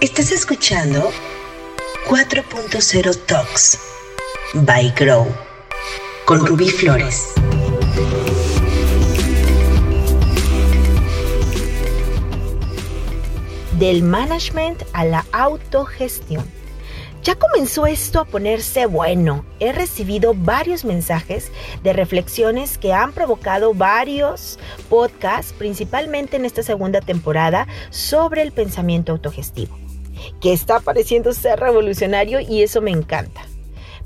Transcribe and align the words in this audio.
Estás 0.00 0.32
escuchando 0.32 1.10
4.0 2.08 3.26
Talks 3.26 3.78
by 4.54 4.94
Grow 4.98 5.26
con 6.24 6.46
Rubí 6.46 6.70
Flores. 6.70 7.34
Del 13.78 14.02
management 14.02 14.84
a 14.94 15.04
la 15.04 15.26
autogestión. 15.32 16.50
Ya 17.22 17.34
comenzó 17.34 17.86
esto 17.86 18.20
a 18.20 18.24
ponerse 18.24 18.86
bueno. 18.86 19.44
He 19.58 19.72
recibido 19.72 20.32
varios 20.34 20.86
mensajes 20.86 21.52
de 21.82 21.92
reflexiones 21.92 22.78
que 22.78 22.94
han 22.94 23.12
provocado 23.12 23.74
varios 23.74 24.58
podcasts, 24.88 25.52
principalmente 25.52 26.36
en 26.36 26.46
esta 26.46 26.62
segunda 26.62 27.02
temporada, 27.02 27.68
sobre 27.90 28.40
el 28.40 28.52
pensamiento 28.52 29.12
autogestivo, 29.12 29.76
que 30.40 30.52
está 30.52 30.80
pareciendo 30.80 31.32
ser 31.32 31.60
revolucionario 31.60 32.40
y 32.40 32.62
eso 32.62 32.80
me 32.80 32.90
encanta. 32.90 33.42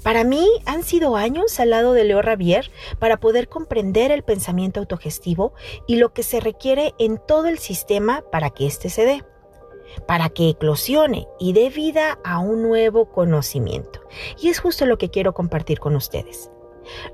Para 0.02 0.22
mí 0.22 0.46
han 0.66 0.82
sido 0.82 1.16
años 1.16 1.58
al 1.60 1.70
lado 1.70 1.94
de 1.94 2.04
Leo 2.04 2.20
Ravier 2.20 2.70
para 2.98 3.18
poder 3.18 3.48
comprender 3.48 4.10
el 4.10 4.22
pensamiento 4.22 4.80
autogestivo 4.80 5.54
y 5.86 5.96
lo 5.96 6.12
que 6.12 6.22
se 6.22 6.40
requiere 6.40 6.92
en 6.98 7.18
todo 7.18 7.46
el 7.46 7.58
sistema 7.58 8.22
para 8.30 8.50
que 8.50 8.66
éste 8.66 8.90
se 8.90 9.06
dé 9.06 9.24
para 10.06 10.28
que 10.28 10.50
eclosione 10.50 11.28
y 11.38 11.52
dé 11.52 11.70
vida 11.70 12.18
a 12.24 12.38
un 12.38 12.62
nuevo 12.62 13.10
conocimiento. 13.10 14.00
Y 14.40 14.48
es 14.48 14.58
justo 14.58 14.86
lo 14.86 14.98
que 14.98 15.10
quiero 15.10 15.34
compartir 15.34 15.78
con 15.78 15.94
ustedes. 15.96 16.50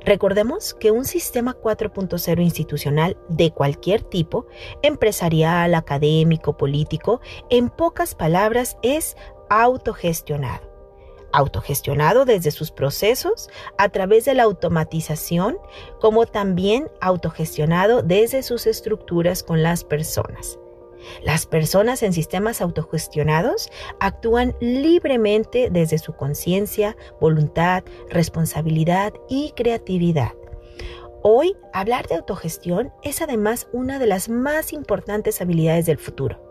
Recordemos 0.04 0.74
que 0.74 0.90
un 0.90 1.04
sistema 1.04 1.54
4.0 1.54 2.42
institucional 2.42 3.16
de 3.28 3.50
cualquier 3.50 4.02
tipo, 4.02 4.46
empresarial, 4.82 5.74
académico, 5.74 6.56
político, 6.56 7.20
en 7.50 7.68
pocas 7.68 8.14
palabras 8.14 8.76
es 8.82 9.16
autogestionado. 9.48 10.70
Autogestionado 11.32 12.24
desde 12.24 12.50
sus 12.50 12.70
procesos 12.70 13.50
a 13.78 13.88
través 13.88 14.24
de 14.24 14.34
la 14.34 14.44
automatización, 14.44 15.58
como 16.00 16.26
también 16.26 16.88
autogestionado 17.00 18.02
desde 18.02 18.42
sus 18.42 18.66
estructuras 18.66 19.42
con 19.42 19.62
las 19.62 19.84
personas. 19.84 20.59
Las 21.22 21.46
personas 21.46 22.02
en 22.02 22.12
sistemas 22.12 22.60
autogestionados 22.60 23.70
actúan 24.00 24.54
libremente 24.60 25.68
desde 25.70 25.98
su 25.98 26.14
conciencia, 26.14 26.96
voluntad, 27.20 27.84
responsabilidad 28.08 29.12
y 29.28 29.52
creatividad. 29.56 30.32
Hoy, 31.22 31.54
hablar 31.74 32.08
de 32.08 32.14
autogestión 32.14 32.92
es 33.02 33.20
además 33.20 33.68
una 33.72 33.98
de 33.98 34.06
las 34.06 34.28
más 34.30 34.72
importantes 34.72 35.40
habilidades 35.42 35.84
del 35.84 35.98
futuro. 35.98 36.50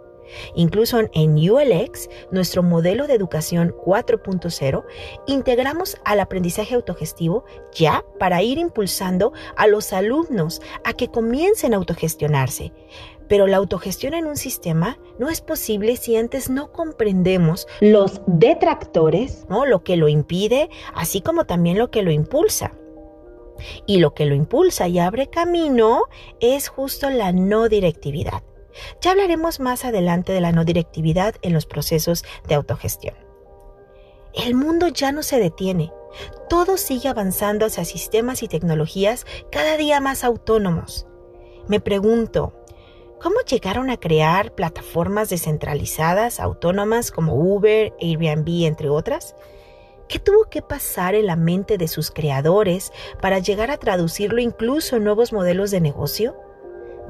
Incluso 0.56 1.00
en 1.14 1.34
ULX, 1.50 2.08
nuestro 2.32 2.64
modelo 2.64 3.08
de 3.08 3.16
educación 3.16 3.76
4.0, 3.84 4.86
integramos 5.28 5.98
al 6.06 6.20
aprendizaje 6.20 6.76
autogestivo 6.76 7.46
ya 7.74 8.06
para 8.20 8.42
ir 8.42 8.58
impulsando 8.58 9.34
a 9.56 9.68
los 9.68 9.94
alumnos 9.94 10.62
a 10.84 10.94
que 10.94 11.10
comiencen 11.10 11.74
a 11.74 11.78
autogestionarse, 11.78 12.72
pero 13.30 13.48
la 13.48 13.58
autogestión 13.58 14.14
en 14.16 14.26
un 14.26 14.36
sistema 14.36 14.98
no 15.18 15.30
es 15.30 15.40
posible 15.40 15.96
si 15.96 16.18
antes 16.18 16.50
no 16.50 16.74
comprendemos 16.74 17.68
los 17.80 18.22
detractores, 18.26 19.46
¿no? 19.48 19.66
lo 19.66 19.84
que 19.84 19.96
lo 19.96 20.10
impide, 20.10 20.70
así 20.94 21.22
como 21.22 21.46
también 21.46 21.78
lo 21.78 21.92
que 21.92 22.02
lo 22.02 22.12
impulsa. 22.12 22.74
Y 23.86 24.00
lo 24.00 24.14
que 24.14 24.26
lo 24.26 24.36
impulsa 24.36 24.88
y 24.88 25.00
abre 25.00 25.28
camino 25.28 26.04
es 26.40 26.70
justo 26.70 27.10
la 27.10 27.32
no 27.32 27.70
directividad. 27.70 28.42
Ya 29.02 29.12
hablaremos 29.12 29.60
más 29.60 29.86
adelante 29.86 30.32
de 30.32 30.42
la 30.42 30.52
no 30.52 30.66
directividad 30.66 31.36
en 31.42 31.54
los 31.54 31.66
procesos 31.66 32.24
de 32.48 32.56
autogestión. 32.56 33.16
El 34.34 34.56
mundo 34.56 34.88
ya 34.88 35.12
no 35.12 35.24
se 35.24 35.40
detiene. 35.40 35.92
Todo 36.50 36.78
sigue 36.78 37.10
avanzando 37.10 37.66
hacia 37.66 37.86
sistemas 37.86 38.42
y 38.42 38.48
tecnologías 38.48 39.26
cada 39.52 39.76
día 39.76 40.00
más 40.00 40.24
autónomos. 40.24 41.06
Me 41.68 41.80
pregunto, 41.80 42.54
¿Cómo 43.22 43.42
llegaron 43.42 43.90
a 43.90 43.98
crear 43.98 44.56
plataformas 44.56 45.30
descentralizadas, 45.30 46.40
autónomas 46.40 47.12
como 47.12 47.36
Uber, 47.36 47.94
Airbnb, 48.00 48.66
entre 48.66 48.88
otras? 48.88 49.36
¿Qué 50.08 50.20
tuvo 50.20 50.46
que 50.50 50.62
pasar 50.62 51.16
en 51.16 51.28
la 51.28 51.36
mente 51.36 51.78
de 51.78 51.90
sus 51.90 52.12
creadores 52.12 52.94
para 53.22 53.40
llegar 53.40 53.72
a 53.72 53.78
traducirlo 53.78 54.40
incluso 54.40 54.96
en 54.96 55.04
nuevos 55.04 55.34
modelos 55.34 55.70
de 55.70 55.82
negocio? 55.82 56.38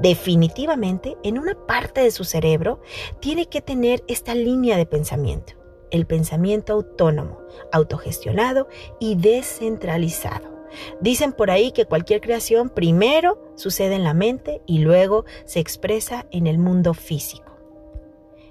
Definitivamente, 0.00 1.16
en 1.22 1.38
una 1.38 1.54
parte 1.54 2.00
de 2.00 2.10
su 2.10 2.24
cerebro 2.24 2.80
tiene 3.20 3.46
que 3.46 3.60
tener 3.60 4.02
esta 4.08 4.34
línea 4.34 4.76
de 4.76 4.86
pensamiento, 4.86 5.52
el 5.92 6.06
pensamiento 6.06 6.72
autónomo, 6.72 7.40
autogestionado 7.70 8.66
y 8.98 9.14
descentralizado. 9.14 10.59
Dicen 11.00 11.32
por 11.32 11.50
ahí 11.50 11.72
que 11.72 11.86
cualquier 11.86 12.20
creación 12.20 12.70
primero 12.70 13.38
sucede 13.54 13.94
en 13.94 14.04
la 14.04 14.14
mente 14.14 14.62
y 14.66 14.78
luego 14.78 15.24
se 15.44 15.60
expresa 15.60 16.26
en 16.30 16.46
el 16.46 16.58
mundo 16.58 16.94
físico. 16.94 17.50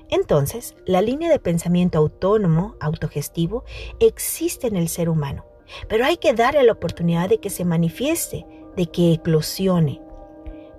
Entonces, 0.09 0.75
la 0.85 1.01
línea 1.01 1.29
de 1.29 1.39
pensamiento 1.39 1.99
autónomo, 1.99 2.75
autogestivo, 2.79 3.63
existe 3.99 4.67
en 4.67 4.75
el 4.75 4.89
ser 4.89 5.07
humano, 5.07 5.45
pero 5.87 6.05
hay 6.05 6.17
que 6.17 6.33
darle 6.33 6.63
la 6.63 6.73
oportunidad 6.73 7.29
de 7.29 7.39
que 7.39 7.51
se 7.51 7.63
manifieste, 7.63 8.45
de 8.75 8.87
que 8.87 9.13
eclosione. 9.13 10.01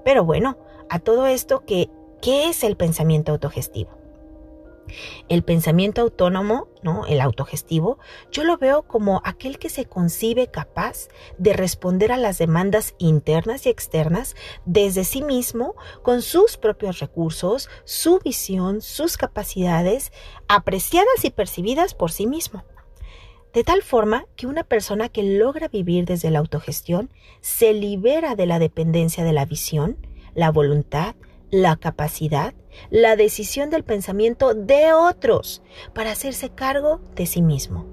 Pero 0.05 0.25
bueno, 0.25 0.59
a 0.89 0.99
todo 0.99 1.27
esto, 1.27 1.63
¿qué, 1.65 1.89
qué 2.21 2.49
es 2.49 2.65
el 2.65 2.77
pensamiento 2.77 3.31
autogestivo? 3.31 4.00
El 5.29 5.43
pensamiento 5.43 6.01
autónomo, 6.01 6.69
¿no? 6.83 7.07
El 7.07 7.21
autogestivo, 7.21 7.99
yo 8.31 8.45
lo 8.45 8.57
veo 8.59 8.83
como 8.83 9.21
aquel 9.25 9.59
que 9.59 9.69
se 9.69 9.87
concibe 9.87 10.49
capaz 10.49 11.09
de 11.39 11.53
responder 11.53 12.13
a 12.13 12.17
las 12.17 12.39
demandas 12.39 12.95
internas 12.99 13.67
y 13.67 13.71
externas 13.71 14.37
desde 14.65 15.05
sí 15.05 15.23
mismo, 15.23 15.75
con 16.03 16.23
sus 16.23 16.57
propios 16.57 16.99
recursos, 17.01 17.69
su 17.85 18.19
visión, 18.19 18.81
sus 18.81 19.17
capacidades, 19.17 20.13
apreciadas 20.49 21.25
y 21.25 21.31
percibidas 21.31 21.95
por 21.95 22.11
sí 22.11 22.27
mismo. 22.27 22.65
De 23.53 23.65
tal 23.65 23.83
forma 23.83 24.27
que 24.37 24.47
una 24.47 24.63
persona 24.63 25.09
que 25.09 25.25
logra 25.25 25.67
vivir 25.67 26.05
desde 26.05 26.31
la 26.31 26.39
autogestión 26.39 27.11
se 27.41 27.73
libera 27.73 28.37
de 28.37 28.47
la 28.47 28.61
dependencia 28.61 29.25
de 29.25 29.33
la 29.33 29.45
visión, 29.45 29.97
la 30.35 30.53
voluntad, 30.53 31.17
la 31.51 31.77
capacidad, 31.77 32.55
la 32.91 33.17
decisión 33.17 33.71
del 33.71 33.85
pensamiento 33.85 34.55
de 34.55 34.93
otros 34.93 35.63
para 35.95 36.13
hacerse 36.13 36.51
cargo 36.51 37.01
de 37.15 37.27
sí 37.27 37.43
mismo. 37.43 37.87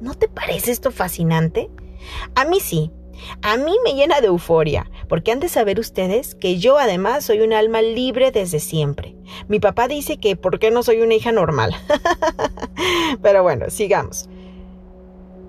¿No 0.00 0.14
te 0.14 0.28
parece 0.28 0.72
esto 0.72 0.90
fascinante? 0.90 1.70
A 2.34 2.44
mí 2.44 2.60
sí. 2.60 2.90
A 3.42 3.56
mí 3.56 3.76
me 3.84 3.94
llena 3.94 4.20
de 4.20 4.26
euforia, 4.26 4.90
porque 5.08 5.30
han 5.30 5.38
de 5.38 5.48
saber 5.48 5.78
ustedes 5.78 6.34
que 6.34 6.58
yo 6.58 6.78
además 6.78 7.24
soy 7.24 7.40
un 7.40 7.52
alma 7.52 7.80
libre 7.80 8.32
desde 8.32 8.58
siempre. 8.58 9.14
Mi 9.46 9.60
papá 9.60 9.86
dice 9.86 10.16
que 10.16 10.34
¿por 10.34 10.58
qué 10.58 10.72
no 10.72 10.82
soy 10.82 11.00
una 11.00 11.14
hija 11.14 11.30
normal? 11.30 11.74
Pero 13.22 13.44
bueno, 13.44 13.70
sigamos. 13.70 14.28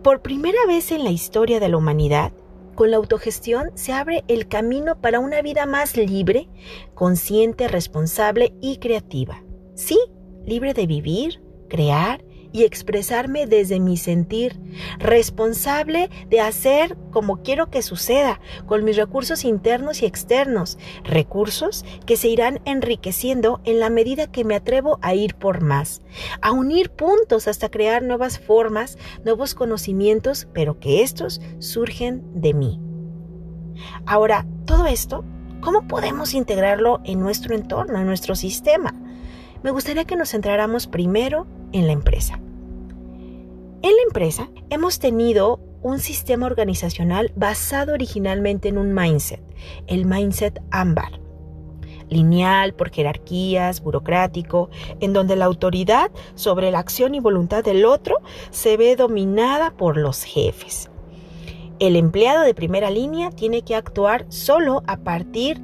Por 0.03 0.21
primera 0.21 0.59
vez 0.67 0.91
en 0.91 1.03
la 1.03 1.09
historia 1.09 1.59
de 1.59 1.69
la 1.69 1.77
humanidad, 1.77 2.31
con 2.75 2.91
la 2.91 2.97
autogestión 2.97 3.71
se 3.75 3.93
abre 3.93 4.23
el 4.27 4.47
camino 4.47 4.99
para 5.01 5.19
una 5.19 5.41
vida 5.41 5.65
más 5.65 5.97
libre, 5.97 6.49
consciente, 6.93 7.67
responsable 7.67 8.53
y 8.61 8.77
creativa. 8.77 9.43
Sí, 9.75 9.97
libre 10.45 10.73
de 10.73 10.85
vivir, 10.85 11.41
crear 11.69 12.23
y 12.55 12.63
expresarme 12.63 13.47
desde 13.47 13.81
mi 13.81 13.97
sentir, 13.97 14.57
responsable 14.97 16.09
de 16.29 16.39
hacer 16.39 16.97
como 17.11 17.43
quiero 17.43 17.69
que 17.69 17.81
suceda, 17.81 18.39
con 18.65 18.85
mis 18.85 18.95
recursos 18.95 19.43
internos 19.43 20.01
y 20.01 20.05
externos, 20.05 20.77
recursos 21.03 21.83
que 22.05 22.15
se 22.15 22.29
irán 22.29 22.61
enriqueciendo 22.63 23.59
en 23.65 23.81
la 23.81 23.89
medida 23.89 24.31
que 24.31 24.45
me 24.45 24.55
atrevo 24.55 24.99
a 25.01 25.13
ir 25.15 25.35
por 25.35 25.63
más, 25.63 26.01
a 26.41 26.53
unir 26.53 26.91
puntos 26.91 27.49
hasta 27.49 27.67
crear 27.67 28.03
nuevas 28.03 28.39
formas, 28.39 28.97
nuevos 29.25 29.53
conocimientos, 29.53 30.47
pero 30.53 30.79
que 30.79 31.03
estos 31.03 31.41
surgen 31.59 32.23
de 32.35 32.53
mí. 32.53 32.79
Ahora, 34.05 34.47
todo 34.63 34.85
esto, 34.85 35.25
¿cómo 35.59 35.89
podemos 35.89 36.33
integrarlo 36.33 37.01
en 37.03 37.19
nuestro 37.19 37.53
entorno, 37.53 37.99
en 37.99 38.05
nuestro 38.05 38.33
sistema? 38.33 38.93
Me 39.61 39.71
gustaría 39.71 40.05
que 40.05 40.15
nos 40.15 40.29
centráramos 40.29 40.87
primero 40.87 41.47
en 41.73 41.87
la 41.87 41.91
empresa. 41.91 42.39
En 43.81 43.95
la 43.95 44.01
empresa 44.07 44.49
hemos 44.69 44.99
tenido 44.99 45.59
un 45.81 45.99
sistema 45.99 46.47
organizacional 46.47 47.31
basado 47.35 47.93
originalmente 47.93 48.69
en 48.69 48.77
un 48.77 48.93
mindset, 48.93 49.41
el 49.87 50.05
mindset 50.05 50.59
ámbar. 50.71 51.19
Lineal 52.09 52.73
por 52.73 52.91
jerarquías, 52.91 53.81
burocrático, 53.81 54.69
en 54.99 55.13
donde 55.13 55.35
la 55.35 55.45
autoridad 55.45 56.11
sobre 56.35 56.71
la 56.71 56.79
acción 56.79 57.15
y 57.15 57.19
voluntad 57.19 57.63
del 57.63 57.85
otro 57.85 58.17
se 58.51 58.77
ve 58.77 58.95
dominada 58.95 59.71
por 59.71 59.97
los 59.97 60.23
jefes. 60.23 60.89
El 61.79 61.95
empleado 61.95 62.43
de 62.43 62.53
primera 62.53 62.89
línea 62.89 63.29
tiene 63.29 63.63
que 63.63 63.75
actuar 63.75 64.25
solo 64.29 64.83
a 64.87 64.97
partir 64.97 65.59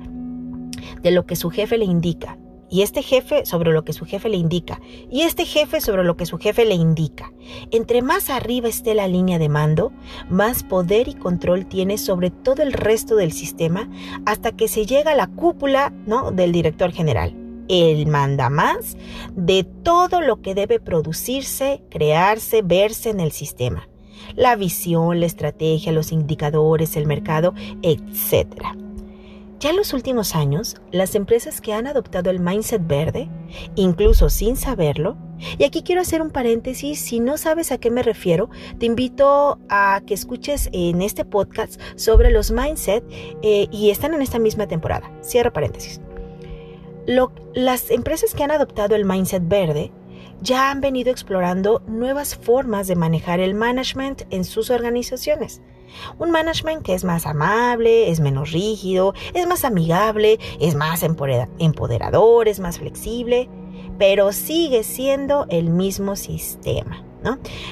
de 1.02 1.12
lo 1.12 1.26
que 1.26 1.36
su 1.36 1.50
jefe 1.50 1.78
le 1.78 1.86
indica 1.86 2.38
y 2.72 2.82
este 2.82 3.04
jefe 3.04 3.46
sobre 3.46 3.72
lo 3.72 3.84
que 3.84 3.94
su 3.94 4.06
jefe 4.06 4.30
le 4.30 4.38
indica, 4.38 4.80
y 5.12 5.22
este 5.22 5.46
jefe 5.46 5.82
sobre 5.82 6.04
lo 6.04 6.16
que 6.18 6.26
su 6.26 6.38
jefe 6.38 6.66
le 6.66 6.76
indica. 6.76 7.32
Entre 7.70 8.02
más 8.02 8.30
arriba 8.30 8.70
esté 8.70 8.96
la 8.96 9.08
línea 9.08 9.38
de 9.38 9.50
mando, 9.50 9.92
más 10.30 10.64
poder 10.64 11.10
y 11.10 11.14
control 11.14 11.66
tiene 11.66 11.98
sobre 11.98 12.32
todo 12.32 12.64
el 12.64 12.72
resto 12.74 13.16
del 13.16 13.34
sistema 13.34 13.90
hasta 14.26 14.54
que 14.54 14.70
se 14.70 14.86
llega 14.86 15.12
a 15.12 15.16
la 15.16 15.28
cúpula 15.28 15.94
¿no? 16.08 16.32
del 16.32 16.54
director 16.54 16.92
general. 16.94 17.36
Él 17.68 18.08
manda 18.08 18.50
más 18.50 18.98
de 19.36 19.64
todo 19.64 20.22
lo 20.22 20.42
que 20.42 20.56
debe 20.56 20.80
producirse, 20.80 21.84
crearse, 21.90 22.62
verse 22.62 23.10
en 23.10 23.20
el 23.20 23.32
sistema. 23.32 23.88
La 24.36 24.56
visión, 24.56 25.20
la 25.20 25.26
estrategia, 25.26 25.92
los 25.92 26.12
indicadores, 26.12 26.96
el 26.96 27.06
mercado, 27.06 27.54
etcétera. 27.82 28.76
Ya 29.62 29.70
en 29.70 29.78
los 29.78 29.94
últimos 29.94 30.36
años, 30.36 30.78
las 30.90 31.14
empresas 31.14 31.62
que 31.62 31.72
han 31.72 31.86
adoptado 31.86 32.32
el 32.32 32.40
mindset 32.40 32.82
verde, 32.88 33.30
incluso 33.76 34.28
sin 34.28 34.56
saberlo, 34.56 35.18
y 35.60 35.66
aquí 35.66 35.84
quiero 35.84 36.02
hacer 36.02 36.24
un 36.24 36.32
paréntesis, 36.32 37.00
si 37.00 37.20
no 37.20 37.38
sabes 37.38 37.72
a 37.72 37.78
qué 37.78 37.92
me 37.92 38.02
refiero, 38.02 38.50
te 38.80 38.88
invito 38.88 39.60
a 39.70 40.02
que 40.08 40.16
escuches 40.16 40.68
en 40.74 41.04
este 41.04 41.26
podcast 41.26 41.80
sobre 41.96 42.32
los 42.32 42.50
mindset 42.50 43.04
eh, 43.44 43.68
y 43.70 43.92
están 43.92 44.16
en 44.16 44.24
esta 44.24 44.40
misma 44.40 44.68
temporada. 44.68 45.12
Cierro 45.24 45.54
paréntesis. 45.54 46.02
las 47.54 47.92
empresas 47.92 48.34
que 48.34 48.44
han 48.44 48.50
adoptado 48.50 48.96
el 48.96 49.06
mindset 49.06 49.48
verde 49.48 49.92
ya 50.42 50.72
han 50.72 50.82
venido 50.82 51.12
explorando 51.12 51.84
nuevas 51.86 52.36
formas 52.36 52.88
de 52.88 52.96
manejar 52.96 53.40
el 53.40 53.54
management 53.54 54.24
en 54.32 54.44
sus 54.44 54.72
organizaciones. 54.72 55.62
Un 56.20 56.32
management 56.32 56.84
que 56.84 56.94
es 56.94 57.04
más 57.04 57.26
amable, 57.26 58.10
es 58.10 58.20
menos 58.20 58.52
rígido, 58.52 59.14
es 59.34 59.48
más 59.48 59.66
amigable, 59.66 60.40
es 60.60 60.76
más 60.76 61.04
empoderador, 61.04 62.48
es 62.48 62.60
más 62.60 62.80
flexible, 62.80 63.50
pero 63.98 64.32
sigue 64.32 64.84
siendo 64.84 65.46
el 65.50 65.70
mismo 65.70 66.16
sistema. 66.16 67.04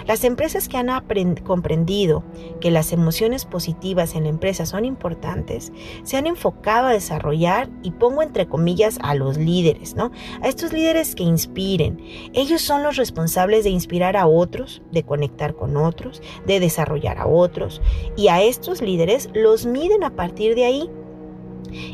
Las 0.07 0.23
empresas 0.23 0.67
que 0.67 0.77
han 0.77 0.89
comprendido 1.37 2.23
que 2.61 2.71
las 2.71 2.93
emociones 2.93 3.45
positivas 3.45 4.15
en 4.15 4.23
la 4.23 4.29
empresa 4.29 4.65
son 4.65 4.85
importantes, 4.85 5.71
se 6.03 6.17
han 6.17 6.27
enfocado 6.27 6.87
a 6.87 6.93
desarrollar, 6.93 7.69
y 7.81 7.91
pongo 7.91 8.21
entre 8.21 8.47
comillas, 8.47 8.99
a 9.01 9.15
los 9.15 9.37
líderes, 9.37 9.95
¿no? 9.95 10.11
A 10.41 10.47
estos 10.47 10.73
líderes 10.73 11.15
que 11.15 11.23
inspiren. 11.23 11.99
Ellos 12.33 12.61
son 12.61 12.83
los 12.83 12.95
responsables 12.95 13.63
de 13.63 13.69
inspirar 13.69 14.17
a 14.17 14.27
otros, 14.27 14.81
de 14.91 15.03
conectar 15.03 15.55
con 15.55 15.77
otros, 15.77 16.21
de 16.45 16.59
desarrollar 16.59 17.17
a 17.17 17.27
otros, 17.27 17.81
y 18.15 18.27
a 18.27 18.41
estos 18.41 18.81
líderes 18.81 19.29
los 19.33 19.65
miden 19.65 20.03
a 20.03 20.15
partir 20.15 20.55
de 20.55 20.65
ahí. 20.65 20.89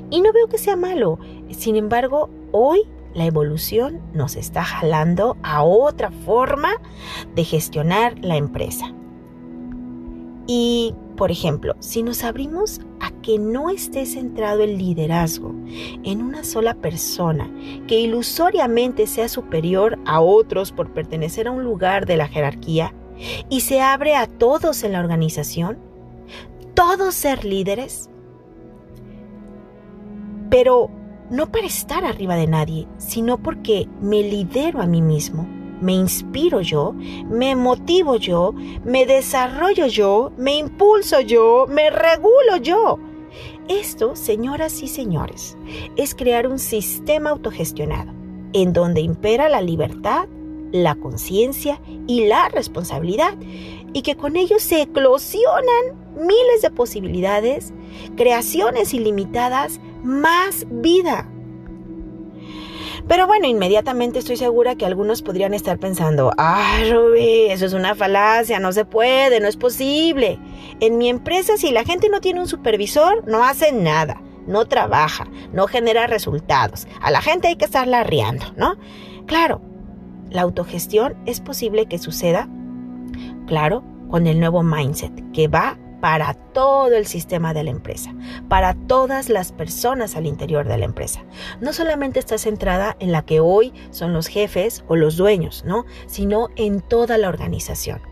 Y 0.10 0.22
no 0.22 0.31
veo 0.31 0.48
que 0.48 0.58
sea 0.58 0.75
malo. 0.75 1.19
Sin 1.50 1.75
embargo, 1.75 2.30
hoy 2.51 2.88
la 3.15 3.25
evolución 3.25 4.01
nos 4.13 4.35
está 4.35 4.63
jalando 4.63 5.38
a 5.41 5.63
otra 5.63 6.12
forma 6.12 6.81
de 7.33 7.44
gestionar 7.44 8.19
la 8.19 8.35
empresa. 8.35 8.94
Y, 10.47 10.94
por 11.15 11.31
ejemplo, 11.31 11.75
si 11.79 12.03
nos 12.03 12.23
abrimos 12.23 12.81
a 13.00 13.09
que 13.21 13.39
no 13.39 13.69
esté 13.69 14.06
centrado 14.06 14.62
el 14.62 14.77
liderazgo 14.77 15.56
en 16.03 16.21
una 16.21 16.44
sola 16.44 16.75
persona 16.75 17.50
que 17.88 18.00
ilusoriamente 18.00 19.07
sea 19.07 19.27
superior 19.29 19.97
a 20.06 20.19
otros 20.19 20.71
por 20.71 20.94
pertenecer 20.94 21.47
a 21.47 21.51
un 21.51 21.63
lugar 21.63 22.06
de 22.06 22.17
la 22.17 22.27
jerarquía 22.27 22.94
y 23.50 23.62
se 23.62 23.81
abre 23.81 24.15
a 24.15 24.27
todos 24.27 24.83
en 24.83 24.91
la 24.91 25.00
organización, 25.00 25.79
todos 26.75 27.15
ser 27.15 27.45
líderes, 27.45 28.09
pero 30.50 30.91
no 31.30 31.51
para 31.51 31.68
estar 31.68 32.06
arriba 32.06 32.36
de 32.36 32.48
nadie, 32.48 32.88
sino 32.98 33.38
porque 33.38 33.88
me 34.01 34.22
lidero 34.22 34.81
a 34.81 34.86
mí 34.86 35.01
mismo, 35.01 35.48
me 35.81 35.94
inspiro 35.94 36.62
yo, 36.62 36.94
me 37.30 37.56
motivo 37.56 38.16
yo, 38.16 38.54
me 38.83 39.06
desarrollo 39.06 39.88
yo, 39.88 40.31
me 40.38 40.56
impulso 40.56 41.22
yo, 41.22 41.66
me 41.68 41.89
regulo 41.89 42.57
yo. 42.62 43.00
Esto, 43.68 44.16
señoras 44.16 44.81
y 44.83 44.88
señores, 44.88 45.57
es 45.95 46.16
crear 46.16 46.48
un 46.48 46.60
sistema 46.60 47.31
autogestionado, 47.31 48.13
en 48.54 48.74
donde 48.74 49.01
impera 49.01 49.50
la 49.50 49.62
libertad, 49.62 50.27
la 50.72 50.95
conciencia 50.95 51.81
y 52.07 52.25
la 52.27 52.50
responsabilidad, 52.50 53.36
y 53.94 54.01
que 54.01 54.16
con 54.16 54.36
ello 54.36 54.60
se 54.60 54.81
eclosionan 54.81 56.06
miles 56.16 56.62
de 56.62 56.69
posibilidades, 56.69 57.74
creaciones 58.16 58.94
ilimitadas, 58.94 59.80
más 60.06 60.66
vida. 60.69 61.30
Pero 63.07 63.28
bueno, 63.28 63.46
inmediatamente 63.46 64.19
estoy 64.19 64.36
segura 64.36 64.75
que 64.75 64.86
algunos 64.86 65.22
podrían 65.22 65.54
estar 65.54 65.78
pensando, 65.78 66.31
ah, 66.38 66.80
Ruby, 66.90 67.48
eso 67.50 67.66
es 67.66 67.74
una 67.74 67.94
falacia, 67.94 68.60
no 68.60 68.72
se 68.72 68.86
puede, 68.86 69.40
no 69.40 69.48
es 69.48 69.57
posible. 69.57 70.40
En 70.80 70.98
mi 70.98 71.10
empresa, 71.10 71.57
si 71.57 71.72
la 71.72 71.84
gente 71.84 72.10
no 72.10 72.19
tiene 72.19 72.40
un 72.40 72.48
supervisor, 72.48 73.28
no 73.28 73.44
hace 73.44 73.72
nada, 73.72 74.22
no 74.48 74.66
trabaja, 74.66 75.28
no 75.52 75.68
genera 75.68 76.08
resultados. 76.08 76.88
A 77.00 77.12
la 77.12 77.22
gente 77.22 77.48
hay 77.48 77.58
que 77.58 77.66
estarla 77.66 78.00
arriando, 78.00 78.46
¿no? 78.58 78.75
Claro, 79.28 79.62
la 80.31 80.42
autogestión 80.42 81.16
es 81.28 81.42
posible 81.42 81.86
que 81.86 82.00
suceda, 82.00 82.50
claro, 83.46 83.84
con 84.10 84.25
el 84.25 84.40
nuevo 84.40 84.63
mindset, 84.63 85.31
que 85.31 85.48
va 85.48 85.78
para 86.06 86.36
todo 86.36 86.96
el 86.96 87.07
sistema 87.07 87.56
de 87.56 87.63
la 87.63 87.72
empresa, 87.72 88.13
para 88.48 88.75
todas 88.75 89.28
las 89.28 89.52
personas 89.52 90.16
al 90.16 90.28
interior 90.28 90.68
de 90.68 90.78
la 90.78 90.86
empresa. 90.86 91.25
No 91.62 91.74
solamente 91.74 92.19
está 92.19 92.38
centrada 92.38 92.96
en 93.00 93.12
la 93.12 93.25
que 93.25 93.40
hoy 93.40 93.74
son 93.90 94.13
los 94.13 94.28
jefes 94.28 94.84
o 94.88 94.98
los 94.98 95.18
dueños, 95.18 95.63
¿no? 95.66 95.88
Sino 96.06 96.50
en 96.57 96.81
toda 96.81 97.18
la 97.18 97.28
organización. 97.28 98.04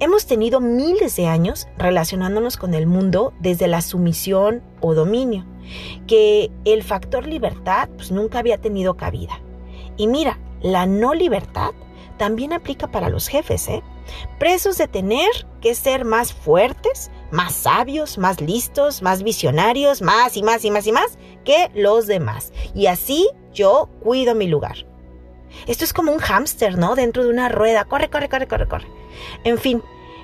Hemos 0.00 0.26
tenido 0.26 0.60
miles 0.60 1.16
de 1.16 1.28
años 1.28 1.66
relacionándonos 1.78 2.58
con 2.58 2.74
el 2.74 2.86
mundo 2.86 3.32
desde 3.40 3.68
la 3.68 3.80
sumisión 3.80 4.62
o 4.82 4.92
dominio, 4.92 5.46
que 6.06 6.50
el 6.66 6.82
factor 6.82 7.26
libertad 7.26 7.88
pues, 7.96 8.12
nunca 8.12 8.38
había 8.38 8.58
tenido 8.58 8.98
cabida. 8.98 9.40
Y 9.96 10.08
mira, 10.08 10.38
la 10.60 10.84
no 10.84 11.14
libertad 11.14 11.70
también 12.18 12.52
aplica 12.52 12.88
para 12.88 13.08
los 13.08 13.28
jefes, 13.28 13.66
¿eh? 13.68 13.82
Presos 14.38 14.78
de 14.78 14.88
tener 14.88 15.28
que 15.60 15.74
ser 15.74 16.04
más 16.04 16.32
fuertes, 16.32 17.10
más 17.30 17.54
sabios, 17.54 18.18
más 18.18 18.40
listos, 18.40 19.02
más 19.02 19.22
visionarios, 19.22 20.02
más 20.02 20.36
y 20.36 20.42
más 20.42 20.64
y 20.64 20.70
más 20.70 20.86
y 20.86 20.92
más 20.92 21.18
que 21.44 21.70
los 21.74 22.06
demás. 22.06 22.52
Y 22.74 22.86
así 22.86 23.28
yo 23.52 23.88
cuido 24.00 24.34
mi 24.34 24.46
lugar. 24.46 24.86
Esto 25.66 25.84
es 25.84 25.92
como 25.92 26.12
un 26.12 26.18
hámster, 26.18 26.78
¿no? 26.78 26.94
Dentro 26.94 27.22
de 27.24 27.30
una 27.30 27.48
rueda. 27.48 27.84
Corre, 27.84 28.10
corre, 28.10 28.28
corre, 28.28 28.48
corre, 28.48 28.68
corre. 28.68 28.86
En 29.44 29.58
fin, 29.58 29.82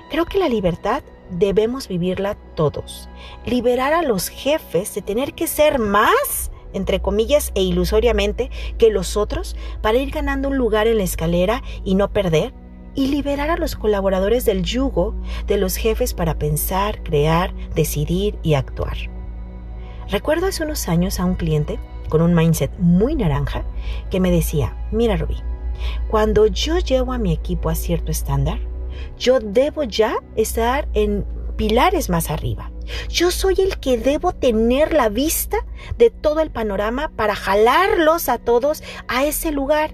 creo 0.09 0.25
que 0.25 0.39
la 0.39 0.49
libertad 0.49 1.03
debemos 1.29 1.87
vivirla 1.87 2.35
todos. 2.55 3.09
Liberar 3.45 3.93
a 3.93 4.01
los 4.01 4.29
jefes 4.29 4.93
de 4.95 5.01
tener 5.01 5.33
que 5.33 5.47
ser 5.47 5.79
más 5.79 6.51
entre 6.73 7.01
comillas 7.01 7.51
e 7.55 7.61
ilusoriamente, 7.61 8.49
que 8.77 8.89
los 8.89 9.17
otros 9.17 9.55
para 9.81 9.97
ir 9.97 10.11
ganando 10.11 10.49
un 10.49 10.57
lugar 10.57 10.87
en 10.87 10.97
la 10.97 11.03
escalera 11.03 11.63
y 11.83 11.95
no 11.95 12.11
perder, 12.11 12.53
y 12.95 13.07
liberar 13.07 13.49
a 13.49 13.57
los 13.57 13.75
colaboradores 13.75 14.45
del 14.45 14.63
yugo 14.63 15.15
de 15.47 15.57
los 15.57 15.75
jefes 15.75 16.13
para 16.13 16.37
pensar, 16.37 17.03
crear, 17.03 17.53
decidir 17.75 18.37
y 18.43 18.53
actuar. 18.53 18.97
Recuerdo 20.09 20.47
hace 20.47 20.63
unos 20.63 20.87
años 20.87 21.19
a 21.19 21.25
un 21.25 21.35
cliente 21.35 21.79
con 22.09 22.21
un 22.21 22.33
mindset 22.33 22.71
muy 22.79 23.15
naranja 23.15 23.63
que 24.09 24.19
me 24.19 24.31
decía, 24.31 24.75
mira 24.91 25.17
Rubí, 25.17 25.37
cuando 26.09 26.47
yo 26.47 26.79
llevo 26.79 27.13
a 27.13 27.17
mi 27.19 27.31
equipo 27.31 27.69
a 27.69 27.75
cierto 27.75 28.11
estándar, 28.11 28.59
yo 29.17 29.39
debo 29.39 29.83
ya 29.83 30.17
estar 30.35 30.87
en 30.93 31.25
pilares 31.55 32.09
más 32.09 32.29
arriba. 32.29 32.71
Yo 33.09 33.31
soy 33.31 33.55
el 33.59 33.79
que 33.79 33.97
debo 33.97 34.33
tener 34.33 34.93
la 34.93 35.09
vista 35.09 35.57
de 35.97 36.09
todo 36.09 36.39
el 36.39 36.49
panorama 36.49 37.11
para 37.15 37.35
jalarlos 37.35 38.29
a 38.29 38.37
todos 38.37 38.81
a 39.07 39.25
ese 39.25 39.51
lugar. 39.51 39.93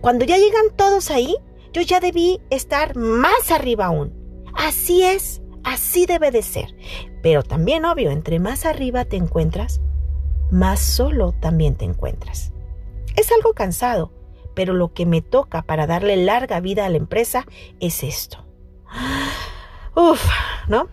Cuando 0.00 0.24
ya 0.24 0.36
llegan 0.38 0.74
todos 0.76 1.10
ahí, 1.10 1.36
yo 1.72 1.82
ya 1.82 2.00
debí 2.00 2.40
estar 2.50 2.96
más 2.96 3.50
arriba 3.50 3.86
aún. 3.86 4.12
Así 4.54 5.02
es, 5.02 5.42
así 5.64 6.06
debe 6.06 6.30
de 6.30 6.42
ser. 6.42 6.74
Pero 7.22 7.42
también, 7.42 7.84
obvio, 7.84 8.10
entre 8.10 8.38
más 8.38 8.66
arriba 8.66 9.04
te 9.04 9.16
encuentras, 9.16 9.80
más 10.50 10.80
solo 10.80 11.32
también 11.32 11.76
te 11.76 11.84
encuentras. 11.84 12.52
Es 13.16 13.30
algo 13.32 13.54
cansado, 13.54 14.12
pero 14.54 14.72
lo 14.72 14.92
que 14.92 15.06
me 15.06 15.22
toca 15.22 15.62
para 15.62 15.86
darle 15.86 16.16
larga 16.16 16.60
vida 16.60 16.86
a 16.86 16.88
la 16.88 16.96
empresa 16.96 17.46
es 17.80 18.02
esto. 18.02 18.44
Uf, 19.94 20.24
¿no? 20.68 20.88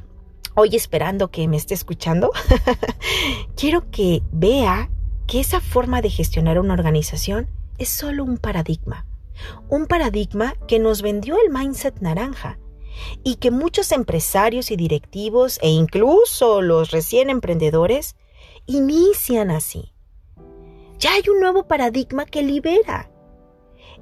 hoy 0.58 0.76
esperando 0.76 1.30
que 1.30 1.48
me 1.48 1.56
esté 1.56 1.76
escuchando, 1.76 2.32
quiero 3.56 3.92
que 3.92 4.24
vea 4.32 4.90
que 5.28 5.40
esa 5.40 5.62
forma 5.62 6.02
de 6.02 6.10
gestionar 6.10 6.60
una 6.60 6.74
organización 6.74 7.48
es 7.78 7.90
solo 7.90 8.24
un 8.24 8.40
paradigma. 8.40 9.06
Un 9.70 9.86
paradigma 9.86 10.56
que 10.68 10.80
nos 10.80 11.02
vendió 11.02 11.38
el 11.42 11.52
mindset 11.52 12.00
naranja 12.02 12.60
y 13.24 13.36
que 13.36 13.52
muchos 13.52 13.92
empresarios 13.92 14.72
y 14.72 14.76
directivos 14.76 15.60
e 15.62 15.70
incluso 15.70 16.62
los 16.62 16.92
recién 16.92 17.30
emprendedores 17.30 18.16
inician 18.66 19.52
así. 19.52 19.94
Ya 21.00 21.14
hay 21.14 21.24
un 21.30 21.40
nuevo 21.40 21.68
paradigma 21.68 22.26
que 22.26 22.42
libera. 22.42 23.12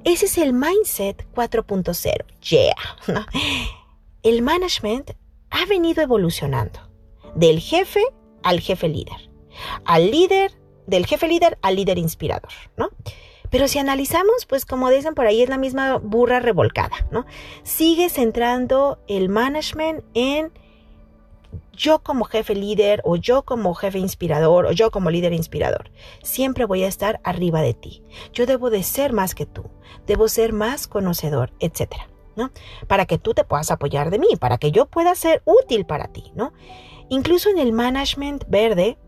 Ese 0.04 0.26
es 0.26 0.38
el 0.38 0.52
mindset 0.52 1.26
4.0. 1.34 2.24
Yeah. 2.40 2.74
El 4.22 4.42
management 4.42 5.12
ha 5.50 5.66
venido 5.66 6.02
evolucionando 6.02 6.80
del 7.34 7.60
jefe 7.60 8.02
al 8.42 8.60
jefe 8.60 8.88
líder, 8.88 9.30
al 9.84 10.10
líder, 10.10 10.52
del 10.86 11.06
jefe 11.06 11.28
líder 11.28 11.58
al 11.62 11.76
líder 11.76 11.98
inspirador, 11.98 12.52
¿no? 12.76 12.90
Pero 13.56 13.68
si 13.68 13.78
analizamos, 13.78 14.44
pues 14.46 14.66
como 14.66 14.90
dicen 14.90 15.14
por 15.14 15.26
ahí, 15.26 15.40
es 15.40 15.48
la 15.48 15.56
misma 15.56 15.96
burra 15.96 16.40
revolcada, 16.40 17.08
¿no? 17.10 17.24
Sigue 17.62 18.10
centrando 18.10 18.98
el 19.08 19.30
management 19.30 20.04
en 20.12 20.52
yo 21.72 22.00
como 22.00 22.26
jefe 22.26 22.54
líder 22.54 23.00
o 23.06 23.16
yo 23.16 23.44
como 23.44 23.72
jefe 23.72 23.98
inspirador 23.98 24.66
o 24.66 24.72
yo 24.72 24.90
como 24.90 25.08
líder 25.08 25.32
inspirador. 25.32 25.90
Siempre 26.22 26.66
voy 26.66 26.84
a 26.84 26.86
estar 26.86 27.18
arriba 27.24 27.62
de 27.62 27.72
ti. 27.72 28.02
Yo 28.34 28.44
debo 28.44 28.68
de 28.68 28.82
ser 28.82 29.14
más 29.14 29.34
que 29.34 29.46
tú. 29.46 29.70
Debo 30.06 30.28
ser 30.28 30.52
más 30.52 30.86
conocedor, 30.86 31.54
etcétera, 31.58 32.10
¿no? 32.36 32.50
Para 32.88 33.06
que 33.06 33.16
tú 33.16 33.32
te 33.32 33.44
puedas 33.44 33.70
apoyar 33.70 34.10
de 34.10 34.18
mí, 34.18 34.36
para 34.38 34.58
que 34.58 34.70
yo 34.70 34.84
pueda 34.84 35.14
ser 35.14 35.40
útil 35.46 35.86
para 35.86 36.08
ti, 36.08 36.30
¿no? 36.34 36.52
Incluso 37.08 37.48
en 37.48 37.56
el 37.56 37.72
management 37.72 38.44
verde, 38.48 38.98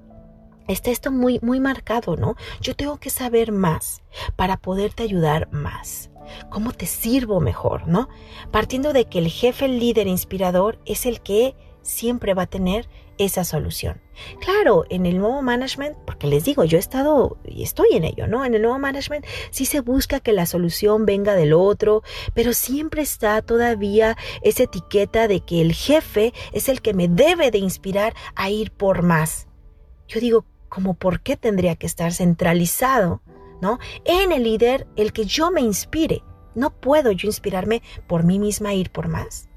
está 0.69 0.91
esto 0.91 1.11
muy, 1.11 1.41
muy 1.43 1.61
marcado, 1.61 2.17
¿no? 2.17 2.37
Yo 2.61 2.77
tengo 2.77 2.99
que 2.99 3.11
saber 3.11 3.53
más 3.53 4.03
para 4.37 4.57
poderte 4.57 5.03
ayudar 5.03 5.51
más. 5.51 6.11
¿Cómo 6.51 6.73
te 6.73 6.87
sirvo 6.87 7.41
mejor, 7.41 7.89
no? 7.89 8.09
Partiendo 8.51 8.93
de 8.93 9.07
que 9.07 9.19
el 9.19 9.29
jefe 9.29 9.65
el 9.65 9.81
líder 9.81 10.07
inspirador 10.07 10.79
es 10.85 11.07
el 11.07 11.21
que 11.21 11.57
siempre 11.83 12.35
va 12.35 12.43
a 12.43 12.47
tener 12.47 12.89
esa 13.17 13.45
solución. 13.45 14.01
Claro, 14.41 14.85
en 14.91 15.07
el 15.07 15.19
nuevo 15.19 15.43
management, 15.43 15.97
porque 16.07 16.27
les 16.27 16.45
digo, 16.45 16.65
yo 16.65 16.77
he 16.77 16.81
estado 16.81 17.39
y 17.45 17.63
estoy 17.63 17.89
en 17.93 18.05
ello, 18.05 18.27
¿no? 18.27 18.45
En 18.45 18.55
el 18.55 18.63
nuevo 18.63 18.79
management 18.79 19.25
sí 19.51 19.65
se 19.65 19.81
busca 19.81 20.21
que 20.21 20.33
la 20.33 20.47
solución 20.47 21.05
venga 21.07 21.35
del 21.35 21.53
otro, 21.53 22.03
pero 22.35 22.53
siempre 22.53 23.03
está 23.03 23.43
todavía 23.43 24.17
esa 24.43 24.65
etiqueta 24.65 25.29
de 25.29 25.41
que 25.41 25.61
el 25.61 25.73
jefe 25.73 26.33
es 26.53 26.69
el 26.69 26.81
que 26.81 26.95
me 26.95 27.09
debe 27.09 27.51
de 27.51 27.59
inspirar 27.59 28.15
a 28.37 28.51
ir 28.51 28.71
por 28.71 29.03
más. 29.03 29.49
Yo 30.07 30.21
digo, 30.21 30.45
como 30.69 30.95
por 30.95 31.21
qué 31.21 31.37
tendría 31.37 31.77
que 31.77 31.87
estar 31.87 32.13
centralizado, 32.13 33.23
¿no? 33.61 33.79
En 34.05 34.33
el 34.33 34.45
líder, 34.45 34.87
el 34.97 35.13
que 35.13 35.25
yo 35.25 35.51
me 35.51 35.61
inspire. 35.61 36.23
No 36.55 36.71
puedo 36.71 37.13
yo 37.13 37.27
inspirarme 37.27 37.83
por 38.07 38.25
mí 38.25 38.39
misma 38.39 38.71
a 38.71 38.75
ir 38.75 38.91
por 38.91 39.09
más. 39.09 39.49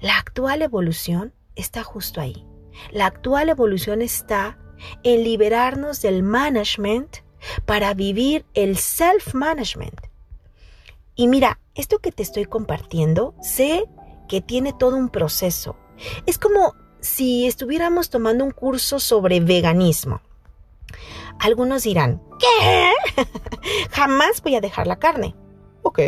La 0.00 0.18
actual 0.18 0.62
evolución 0.62 1.34
está 1.54 1.82
justo 1.82 2.20
ahí. 2.20 2.46
La 2.90 3.06
actual 3.06 3.48
evolución 3.48 4.02
está 4.02 4.58
en 5.02 5.24
liberarnos 5.24 6.02
del 6.02 6.22
management 6.22 7.18
para 7.64 7.94
vivir 7.94 8.44
el 8.54 8.76
self-management. 8.76 10.00
Y 11.14 11.28
mira, 11.28 11.60
esto 11.74 11.98
que 11.98 12.12
te 12.12 12.22
estoy 12.22 12.44
compartiendo, 12.44 13.34
sé 13.40 13.84
que 14.28 14.40
tiene 14.40 14.72
todo 14.72 14.96
un 14.96 15.10
proceso. 15.10 15.76
Es 16.26 16.38
como 16.38 16.74
si 17.04 17.46
estuviéramos 17.46 18.08
tomando 18.08 18.44
un 18.44 18.50
curso 18.50 18.98
sobre 18.98 19.40
veganismo. 19.40 20.22
Algunos 21.38 21.82
dirán, 21.82 22.22
¿qué? 22.38 22.92
Jamás 23.90 24.42
voy 24.42 24.56
a 24.56 24.60
dejar 24.60 24.86
la 24.86 24.98
carne. 24.98 25.34
Ok. 25.82 26.00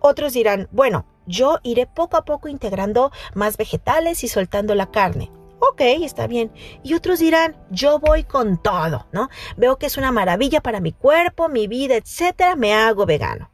Otros 0.00 0.32
dirán, 0.32 0.68
bueno, 0.72 1.06
yo 1.26 1.58
iré 1.62 1.86
poco 1.86 2.16
a 2.16 2.24
poco 2.24 2.48
integrando 2.48 3.12
más 3.34 3.56
vegetales 3.56 4.24
y 4.24 4.28
soltando 4.28 4.74
la 4.74 4.90
carne. 4.90 5.30
Ok, 5.60 5.80
está 5.80 6.26
bien. 6.26 6.52
Y 6.82 6.94
otros 6.94 7.20
dirán, 7.20 7.56
yo 7.70 7.98
voy 7.98 8.24
con 8.24 8.60
todo, 8.60 9.06
¿no? 9.12 9.28
Veo 9.56 9.78
que 9.78 9.86
es 9.86 9.96
una 9.96 10.12
maravilla 10.12 10.60
para 10.60 10.80
mi 10.80 10.92
cuerpo, 10.92 11.48
mi 11.48 11.66
vida, 11.66 11.94
etcétera, 11.94 12.56
me 12.56 12.74
hago 12.74 13.06
vegano. 13.06 13.50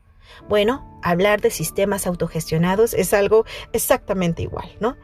Bueno, 0.49 0.93
hablar 1.03 1.41
de 1.41 1.51
sistemas 1.51 2.07
autogestionados 2.07 2.95
es 2.95 3.13
algo 3.13 3.45
exactamente 3.73 4.43
igual, 4.43 4.69
¿no? 4.81 4.97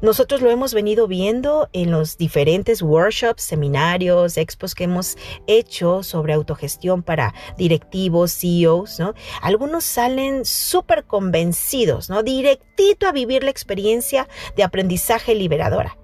Nosotros 0.00 0.42
lo 0.42 0.50
hemos 0.50 0.74
venido 0.74 1.08
viendo 1.08 1.68
en 1.72 1.90
los 1.90 2.18
diferentes 2.18 2.82
workshops, 2.82 3.42
seminarios, 3.42 4.36
expos 4.36 4.74
que 4.74 4.84
hemos 4.84 5.16
hecho 5.46 6.02
sobre 6.02 6.34
autogestión 6.34 7.02
para 7.02 7.34
directivos, 7.56 8.32
CEOs, 8.32 9.00
¿no? 9.00 9.14
Algunos 9.40 9.84
salen 9.84 10.44
súper 10.44 11.04
convencidos, 11.04 12.10
¿no? 12.10 12.22
Directito 12.22 13.08
a 13.08 13.12
vivir 13.12 13.44
la 13.44 13.50
experiencia 13.50 14.28
de 14.56 14.62
aprendizaje 14.62 15.34
liberadora. 15.34 15.98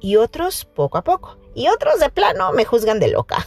Y 0.00 0.16
otros 0.16 0.64
poco 0.64 0.98
a 0.98 1.02
poco. 1.02 1.38
Y 1.54 1.68
otros 1.68 1.98
de 1.98 2.08
plano 2.08 2.52
me 2.52 2.64
juzgan 2.64 3.00
de 3.00 3.08
loca. 3.08 3.44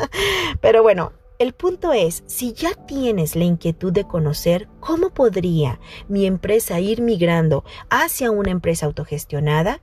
Pero 0.62 0.82
bueno, 0.82 1.12
el 1.42 1.52
punto 1.54 1.92
es, 1.92 2.22
si 2.26 2.52
ya 2.52 2.72
tienes 2.86 3.36
la 3.36 3.44
inquietud 3.44 3.92
de 3.92 4.06
conocer 4.06 4.68
cómo 4.80 5.10
podría 5.10 5.80
mi 6.08 6.26
empresa 6.26 6.80
ir 6.80 7.02
migrando 7.02 7.64
hacia 7.90 8.30
una 8.30 8.50
empresa 8.50 8.86
autogestionada, 8.86 9.80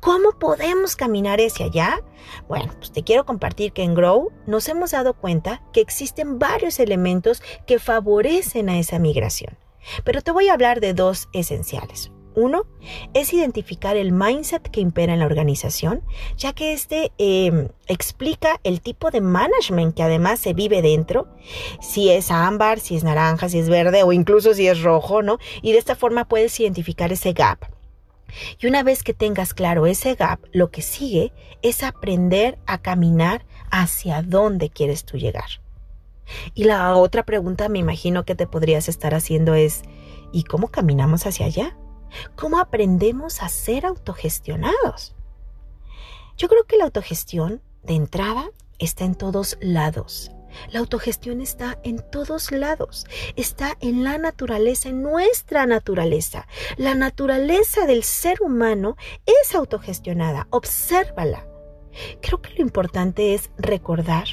¿cómo 0.00 0.38
podemos 0.38 0.96
caminar 0.96 1.38
hacia 1.40 1.66
allá? 1.66 2.00
Bueno, 2.48 2.72
pues 2.78 2.92
te 2.92 3.04
quiero 3.04 3.26
compartir 3.26 3.72
que 3.72 3.82
en 3.82 3.94
Grow 3.94 4.32
nos 4.46 4.68
hemos 4.68 4.92
dado 4.92 5.14
cuenta 5.14 5.62
que 5.72 5.80
existen 5.80 6.38
varios 6.38 6.80
elementos 6.80 7.42
que 7.66 7.78
favorecen 7.78 8.68
a 8.68 8.78
esa 8.78 8.98
migración. 8.98 9.58
Pero 10.04 10.22
te 10.22 10.30
voy 10.30 10.48
a 10.48 10.54
hablar 10.54 10.80
de 10.80 10.94
dos 10.94 11.28
esenciales. 11.32 12.10
Uno 12.34 12.64
es 13.14 13.32
identificar 13.32 13.96
el 13.96 14.12
mindset 14.12 14.62
que 14.70 14.80
impera 14.80 15.12
en 15.12 15.20
la 15.20 15.26
organización, 15.26 16.02
ya 16.36 16.52
que 16.52 16.72
este 16.72 17.12
em, 17.18 17.68
explica 17.86 18.60
el 18.64 18.80
tipo 18.80 19.10
de 19.10 19.20
management 19.20 19.94
que 19.94 20.02
además 20.02 20.40
se 20.40 20.54
vive 20.54 20.82
dentro, 20.82 21.28
si 21.80 22.10
es 22.10 22.30
ámbar, 22.30 22.80
si 22.80 22.96
es 22.96 23.04
naranja, 23.04 23.48
si 23.48 23.58
es 23.58 23.68
verde 23.68 24.02
o 24.02 24.12
incluso 24.12 24.54
si 24.54 24.66
es 24.66 24.82
rojo, 24.82 25.22
¿no? 25.22 25.38
Y 25.60 25.72
de 25.72 25.78
esta 25.78 25.96
forma 25.96 26.28
puedes 26.28 26.58
identificar 26.58 27.12
ese 27.12 27.32
gap. 27.32 27.64
Y 28.58 28.66
una 28.66 28.82
vez 28.82 29.02
que 29.02 29.14
tengas 29.14 29.54
claro 29.54 29.86
ese 29.86 30.14
gap, 30.14 30.40
lo 30.52 30.70
que 30.70 30.82
sigue 30.82 31.32
es 31.60 31.82
aprender 31.82 32.58
a 32.66 32.78
caminar 32.78 33.44
hacia 33.70 34.22
dónde 34.22 34.70
quieres 34.70 35.04
tú 35.04 35.18
llegar. 35.18 35.60
Y 36.54 36.64
la 36.64 36.96
otra 36.96 37.24
pregunta 37.24 37.68
me 37.68 37.78
imagino 37.78 38.24
que 38.24 38.34
te 38.34 38.46
podrías 38.46 38.88
estar 38.88 39.14
haciendo 39.14 39.54
es, 39.54 39.82
¿y 40.32 40.44
cómo 40.44 40.68
caminamos 40.68 41.26
hacia 41.26 41.46
allá? 41.46 41.76
¿Cómo 42.36 42.58
aprendemos 42.58 43.42
a 43.42 43.48
ser 43.48 43.86
autogestionados? 43.86 45.14
Yo 46.36 46.48
creo 46.48 46.64
que 46.64 46.76
la 46.76 46.84
autogestión, 46.84 47.62
de 47.82 47.94
entrada, 47.94 48.50
está 48.78 49.04
en 49.04 49.14
todos 49.14 49.58
lados. 49.60 50.30
La 50.70 50.80
autogestión 50.80 51.40
está 51.40 51.78
en 51.82 52.04
todos 52.10 52.52
lados, 52.52 53.06
está 53.36 53.76
en 53.80 54.04
la 54.04 54.18
naturaleza, 54.18 54.88
en 54.88 55.02
nuestra 55.02 55.66
naturaleza. 55.66 56.46
La 56.76 56.94
naturaleza 56.94 57.86
del 57.86 58.02
ser 58.02 58.42
humano 58.42 58.96
es 59.24 59.54
autogestionada, 59.54 60.48
obsérvala. 60.50 61.46
Creo 62.20 62.40
que 62.40 62.54
lo 62.54 62.62
importante 62.62 63.34
es 63.34 63.50
recordar 63.56 64.26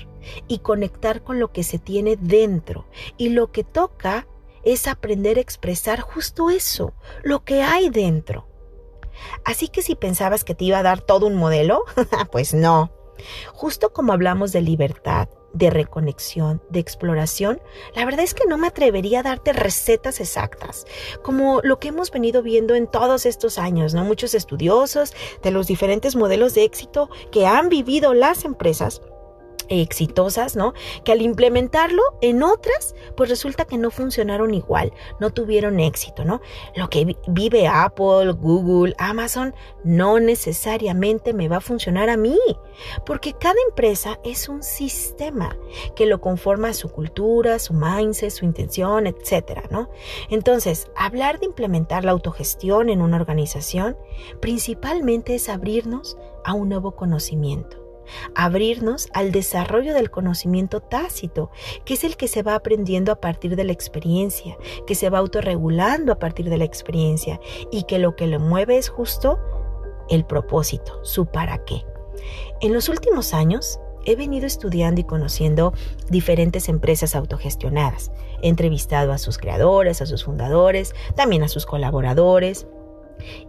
y 0.48 0.60
conectar 0.60 1.24
con 1.24 1.40
lo 1.40 1.52
que 1.52 1.64
se 1.64 1.80
tiene 1.80 2.16
dentro 2.18 2.88
y 3.18 3.30
lo 3.30 3.52
que 3.52 3.64
toca 3.64 4.28
es 4.72 4.88
aprender 4.88 5.38
a 5.38 5.42
expresar 5.42 6.02
justo 6.02 6.50
eso, 6.50 6.94
lo 7.24 7.44
que 7.44 7.62
hay 7.62 7.90
dentro. 7.90 8.48
Así 9.44 9.68
que 9.68 9.82
si 9.82 9.96
pensabas 9.96 10.44
que 10.44 10.56
te 10.56 10.66
iba 10.66 10.80
a 10.80 10.84
dar 10.84 11.02
todo 11.02 11.28
un 11.28 11.36
modelo, 11.36 11.84
pues 12.32 12.54
no. 12.54 12.92
Justo 13.54 13.92
como 13.92 14.14
hablamos 14.14 14.52
de 14.52 14.62
libertad, 14.62 15.28
de 15.54 15.70
reconexión, 15.70 16.62
de 16.70 16.80
exploración, 16.80 17.62
la 17.96 18.06
verdad 18.06 18.24
es 18.24 18.34
que 18.34 18.46
no 18.46 18.58
me 18.58 18.68
atrevería 18.68 19.20
a 19.20 19.24
darte 19.24 19.52
recetas 19.52 20.20
exactas, 20.20 20.86
como 21.22 21.60
lo 21.64 21.80
que 21.80 21.90
hemos 21.90 22.12
venido 22.12 22.44
viendo 22.44 22.76
en 22.76 22.88
todos 22.88 23.26
estos 23.26 23.58
años, 23.58 23.94
¿no? 23.94 24.04
Muchos 24.04 24.36
estudiosos 24.36 25.14
de 25.42 25.52
los 25.52 25.68
diferentes 25.68 26.16
modelos 26.16 26.54
de 26.54 26.64
éxito 26.64 27.10
que 27.32 27.48
han 27.48 27.70
vivido 27.70 28.14
las 28.14 28.46
empresas 28.46 29.02
exitosas, 29.70 30.56
¿no? 30.56 30.74
Que 31.04 31.12
al 31.12 31.22
implementarlo 31.22 32.02
en 32.22 32.44
otras, 32.44 32.96
pues 33.16 33.30
resulta 33.30 33.66
que 33.66 33.78
no 33.78 33.92
funcionaron 33.92 34.54
igual, 34.54 34.92
no 35.20 35.32
tuvieron 35.32 35.80
éxito, 35.80 36.26
¿no? 36.26 36.42
Lo 36.76 36.90
que 36.90 37.16
vive 37.28 37.68
Apple, 37.68 38.32
Google, 38.34 38.96
Amazon, 38.98 39.54
no 39.84 40.20
necesariamente 40.20 41.34
me 41.34 41.48
va 41.48 41.58
a 41.58 41.62
funcionar 41.62 42.10
a 42.10 42.18
mí, 42.18 42.38
porque 43.06 43.34
cada 43.34 43.56
empresa 43.70 44.20
es 44.24 44.50
un 44.50 44.64
sistema 44.64 45.58
que 45.96 46.06
lo 46.06 46.22
conforma 46.22 46.74
su 46.74 46.90
cultura, 46.90 47.60
su 47.60 47.74
mindset, 47.74 48.32
su 48.32 48.46
intención, 48.46 49.08
etcétera, 49.08 49.64
¿no? 49.70 49.90
Entonces, 50.30 50.90
hablar 50.96 51.40
de 51.40 51.46
implementar 51.46 52.04
la 52.04 52.12
autogestión 52.12 52.90
en 52.90 53.02
una 53.02 53.18
organización 53.18 53.98
principalmente 54.40 55.36
es 55.36 55.50
abrirnos 55.50 56.18
a 56.44 56.54
un 56.54 56.70
nuevo 56.70 56.96
conocimiento 56.96 57.89
abrirnos 58.36 59.10
al 59.14 59.32
desarrollo 59.32 59.94
del 59.94 60.12
conocimiento 60.12 60.82
tácito, 60.82 61.52
que 61.86 61.94
es 61.96 62.04
el 62.04 62.18
que 62.18 62.28
se 62.28 62.44
va 62.44 62.56
aprendiendo 62.56 63.12
a 63.12 63.20
partir 63.20 63.56
de 63.56 63.64
la 63.64 63.74
experiencia, 63.74 64.58
que 64.88 64.96
se 64.96 65.10
va 65.10 65.20
autorregulando 65.20 66.12
a 66.12 66.20
partir 66.20 66.50
de 66.50 66.58
la 66.58 66.66
experiencia 66.66 67.40
y 67.72 67.84
que 67.84 68.00
lo 68.00 68.16
que 68.16 68.28
lo 68.28 68.40
mueve 68.40 68.78
es 68.78 68.90
justo 68.90 69.40
el 70.10 70.26
propósito, 70.26 71.00
su 71.04 71.26
para 71.28 71.64
qué. 71.66 71.86
En 72.62 72.74
los 72.74 72.90
últimos 72.90 73.34
años, 73.34 73.80
he 74.06 74.16
venido 74.16 74.46
estudiando 74.46 75.02
y 75.02 75.04
conociendo 75.04 75.74
diferentes 76.10 76.70
empresas 76.70 77.16
autogestionadas. 77.16 78.12
He 78.42 78.50
entrevistado 78.50 79.12
a 79.12 79.18
sus 79.18 79.38
creadores, 79.38 80.02
a 80.02 80.06
sus 80.06 80.24
fundadores, 80.24 80.94
también 81.16 81.44
a 81.44 81.48
sus 81.48 81.66
colaboradores. 81.66 82.68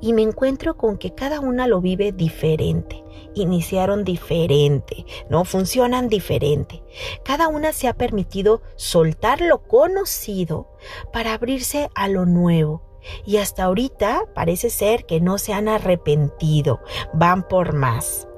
Y 0.00 0.12
me 0.12 0.22
encuentro 0.22 0.76
con 0.76 0.98
que 0.98 1.14
cada 1.14 1.40
una 1.40 1.68
lo 1.68 1.80
vive 1.80 2.12
diferente. 2.12 3.02
Iniciaron 3.34 4.04
diferente, 4.04 5.06
no 5.28 5.44
funcionan 5.44 6.08
diferente. 6.08 6.82
Cada 7.24 7.48
una 7.48 7.72
se 7.72 7.86
ha 7.86 7.94
permitido 7.94 8.60
soltar 8.74 9.40
lo 9.40 9.62
conocido 9.62 10.68
para 11.12 11.34
abrirse 11.34 11.90
a 11.94 12.08
lo 12.08 12.26
nuevo 12.26 12.82
y 13.24 13.36
hasta 13.36 13.64
ahorita 13.64 14.22
parece 14.34 14.70
ser 14.70 15.06
que 15.06 15.20
no 15.20 15.38
se 15.38 15.52
han 15.52 15.68
arrepentido, 15.68 16.80
van 17.14 17.46
por 17.46 17.72
más. 17.72 18.28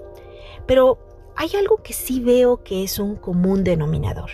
Pero 0.67 0.99
hay 1.37 1.51
algo 1.57 1.83
que 1.83 1.93
sí 1.93 2.21
veo 2.21 2.63
que 2.63 2.85
es 2.85 2.99
un 2.99 3.17
común 3.17 3.65
denominador. 3.65 4.31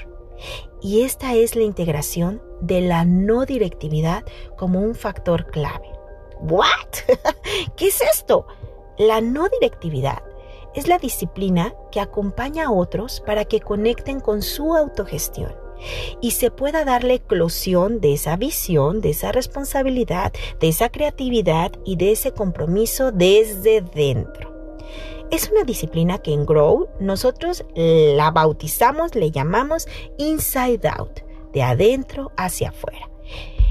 Y 0.80 1.02
esta 1.02 1.34
es 1.34 1.56
la 1.56 1.62
integración 1.62 2.42
de 2.60 2.80
la 2.80 3.04
no 3.04 3.44
directividad 3.46 4.24
como 4.56 4.80
un 4.80 4.94
factor 4.94 5.46
clave. 5.46 5.90
¿What? 6.40 6.66
¿Qué 7.76 7.88
es 7.88 8.00
esto? 8.00 8.46
La 8.96 9.20
no 9.20 9.48
directividad 9.48 10.27
es 10.74 10.88
la 10.88 10.98
disciplina 10.98 11.74
que 11.90 12.00
acompaña 12.00 12.66
a 12.66 12.70
otros 12.70 13.22
para 13.24 13.44
que 13.44 13.60
conecten 13.60 14.20
con 14.20 14.42
su 14.42 14.74
autogestión 14.74 15.54
y 16.20 16.32
se 16.32 16.50
pueda 16.50 16.84
darle 16.84 17.14
eclosión 17.14 18.00
de 18.00 18.12
esa 18.12 18.36
visión, 18.36 19.00
de 19.00 19.10
esa 19.10 19.32
responsabilidad, 19.32 20.32
de 20.60 20.68
esa 20.68 20.88
creatividad 20.88 21.72
y 21.84 21.96
de 21.96 22.12
ese 22.12 22.32
compromiso 22.32 23.12
desde 23.12 23.80
dentro. 23.80 24.56
Es 25.30 25.50
una 25.50 25.64
disciplina 25.64 26.18
que 26.18 26.32
en 26.32 26.46
Grow 26.46 26.88
nosotros 27.00 27.64
la 27.74 28.30
bautizamos, 28.30 29.14
le 29.14 29.30
llamamos 29.30 29.86
Inside 30.16 30.88
Out, 30.88 31.20
de 31.52 31.62
adentro 31.62 32.32
hacia 32.36 32.70
afuera. 32.70 33.10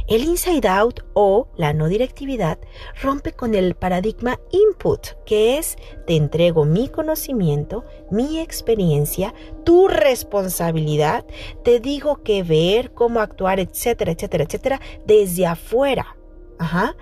El 0.08 0.24
inside 0.24 0.70
out 0.70 1.02
o 1.14 1.50
la 1.58 1.74
no 1.74 1.90
directividad 1.90 2.60
rompe 3.02 3.34
con 3.34 3.56
el 3.56 3.76
paradigma 3.76 4.40
input, 4.52 5.08
que 5.26 5.58
es 5.58 5.76
te 6.06 6.16
entrego 6.16 6.64
mi 6.64 6.88
conocimiento, 6.88 7.84
mi 8.10 8.40
experiencia, 8.40 9.34
tu 9.66 9.90
responsabilidad, 9.90 11.26
te 11.66 11.82
digo 11.82 12.24
qué 12.24 12.42
ver, 12.44 12.94
cómo 12.94 13.20
actuar, 13.20 13.60
etcétera, 13.60 14.14
etcétera, 14.14 14.46
etcétera, 14.46 14.82
desde 15.06 15.46
afuera. 15.46 16.16
Ajá. 16.58 16.96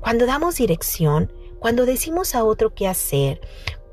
Cuando 0.00 0.26
damos 0.26 0.56
dirección, 0.56 1.32
cuando 1.60 1.86
decimos 1.86 2.34
a 2.34 2.44
otro 2.44 2.74
qué 2.74 2.86
hacer, 2.86 3.40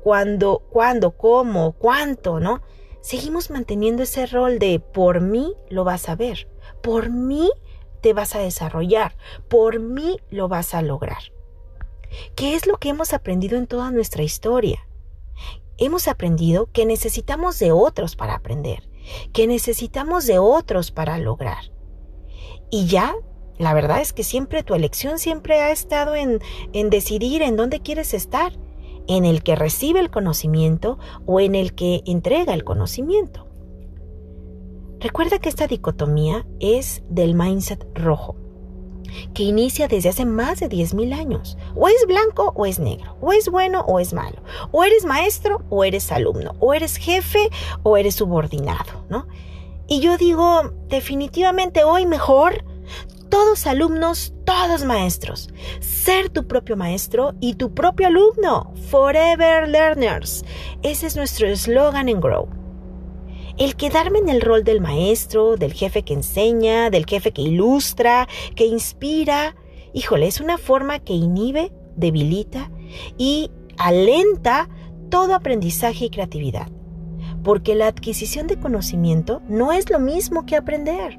cuando, 0.02 0.62
cuándo, 0.70 1.12
cómo, 1.12 1.72
cuánto, 1.72 2.38
¿no? 2.38 2.60
Seguimos 3.00 3.50
manteniendo 3.50 4.02
ese 4.02 4.26
rol 4.26 4.58
de 4.58 4.78
por 4.78 5.22
mí 5.22 5.54
lo 5.70 5.84
vas 5.84 6.10
a 6.10 6.16
ver, 6.16 6.48
por 6.82 7.08
mí 7.08 7.50
te 8.00 8.12
vas 8.12 8.34
a 8.34 8.40
desarrollar, 8.40 9.16
por 9.48 9.80
mí 9.80 10.18
lo 10.30 10.48
vas 10.48 10.74
a 10.74 10.82
lograr. 10.82 11.32
¿Qué 12.34 12.54
es 12.54 12.66
lo 12.66 12.78
que 12.78 12.88
hemos 12.88 13.12
aprendido 13.12 13.58
en 13.58 13.66
toda 13.66 13.90
nuestra 13.90 14.22
historia? 14.22 14.86
Hemos 15.76 16.08
aprendido 16.08 16.66
que 16.72 16.86
necesitamos 16.86 17.58
de 17.58 17.72
otros 17.72 18.16
para 18.16 18.34
aprender, 18.34 18.88
que 19.32 19.46
necesitamos 19.46 20.26
de 20.26 20.38
otros 20.38 20.90
para 20.90 21.18
lograr. 21.18 21.72
Y 22.70 22.86
ya, 22.86 23.14
la 23.58 23.74
verdad 23.74 24.00
es 24.00 24.12
que 24.12 24.24
siempre 24.24 24.62
tu 24.62 24.74
elección 24.74 25.18
siempre 25.18 25.60
ha 25.60 25.70
estado 25.70 26.14
en, 26.14 26.40
en 26.72 26.90
decidir 26.90 27.42
en 27.42 27.56
dónde 27.56 27.80
quieres 27.80 28.14
estar, 28.14 28.52
en 29.06 29.24
el 29.24 29.42
que 29.42 29.56
recibe 29.56 30.00
el 30.00 30.10
conocimiento 30.10 30.98
o 31.26 31.40
en 31.40 31.54
el 31.54 31.74
que 31.74 32.02
entrega 32.06 32.54
el 32.54 32.64
conocimiento. 32.64 33.47
Recuerda 35.00 35.38
que 35.38 35.48
esta 35.48 35.68
dicotomía 35.68 36.44
es 36.58 37.02
del 37.08 37.34
mindset 37.34 37.86
rojo, 37.94 38.36
que 39.32 39.44
inicia 39.44 39.86
desde 39.86 40.08
hace 40.08 40.24
más 40.24 40.58
de 40.58 40.68
10.000 40.68 41.16
años. 41.16 41.56
O 41.76 41.88
es 41.88 42.04
blanco 42.06 42.52
o 42.56 42.66
es 42.66 42.80
negro, 42.80 43.16
o 43.20 43.32
es 43.32 43.48
bueno 43.48 43.82
o 43.82 44.00
es 44.00 44.12
malo, 44.12 44.42
o 44.72 44.82
eres 44.82 45.04
maestro 45.04 45.62
o 45.70 45.84
eres 45.84 46.10
alumno, 46.10 46.56
o 46.58 46.74
eres 46.74 46.96
jefe 46.96 47.48
o 47.84 47.96
eres 47.96 48.16
subordinado, 48.16 49.04
¿no? 49.08 49.28
Y 49.86 50.00
yo 50.00 50.18
digo, 50.18 50.72
definitivamente 50.88 51.84
hoy 51.84 52.04
mejor, 52.04 52.64
todos 53.30 53.66
alumnos, 53.66 54.34
todos 54.44 54.84
maestros. 54.84 55.48
Ser 55.80 56.28
tu 56.28 56.46
propio 56.46 56.76
maestro 56.76 57.34
y 57.40 57.54
tu 57.54 57.72
propio 57.72 58.08
alumno. 58.08 58.72
Forever 58.90 59.68
Learners. 59.68 60.44
Ese 60.82 61.06
es 61.06 61.16
nuestro 61.16 61.46
eslogan 61.46 62.08
en 62.08 62.20
Grow. 62.20 62.57
El 63.58 63.74
quedarme 63.74 64.20
en 64.20 64.28
el 64.28 64.40
rol 64.40 64.62
del 64.62 64.80
maestro, 64.80 65.56
del 65.56 65.72
jefe 65.72 66.04
que 66.04 66.14
enseña, 66.14 66.90
del 66.90 67.06
jefe 67.06 67.32
que 67.32 67.42
ilustra, 67.42 68.28
que 68.54 68.66
inspira, 68.66 69.56
híjole, 69.92 70.28
es 70.28 70.40
una 70.40 70.58
forma 70.58 71.00
que 71.00 71.14
inhibe, 71.14 71.72
debilita 71.96 72.70
y 73.16 73.50
alenta 73.76 74.68
todo 75.10 75.34
aprendizaje 75.34 76.04
y 76.04 76.10
creatividad. 76.10 76.68
Porque 77.42 77.74
la 77.74 77.88
adquisición 77.88 78.46
de 78.46 78.60
conocimiento 78.60 79.42
no 79.48 79.72
es 79.72 79.90
lo 79.90 79.98
mismo 79.98 80.46
que 80.46 80.54
aprender. 80.54 81.18